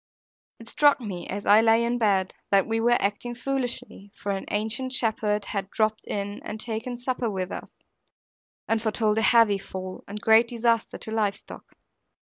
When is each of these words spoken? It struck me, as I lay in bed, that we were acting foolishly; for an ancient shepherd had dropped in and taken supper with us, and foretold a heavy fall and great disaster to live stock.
It 0.57 0.67
struck 0.67 0.99
me, 0.99 1.27
as 1.27 1.45
I 1.45 1.61
lay 1.61 1.83
in 1.85 1.99
bed, 1.99 2.33
that 2.49 2.65
we 2.65 2.79
were 2.79 2.99
acting 2.99 3.35
foolishly; 3.35 4.11
for 4.17 4.31
an 4.31 4.45
ancient 4.49 4.93
shepherd 4.93 5.45
had 5.45 5.69
dropped 5.69 6.05
in 6.07 6.41
and 6.41 6.59
taken 6.59 6.97
supper 6.97 7.29
with 7.29 7.51
us, 7.51 7.71
and 8.67 8.81
foretold 8.81 9.19
a 9.19 9.21
heavy 9.21 9.59
fall 9.59 10.03
and 10.07 10.19
great 10.19 10.47
disaster 10.47 10.97
to 10.97 11.11
live 11.11 11.35
stock. 11.35 11.75